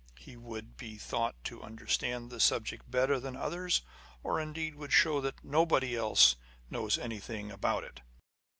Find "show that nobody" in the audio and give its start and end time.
4.91-5.95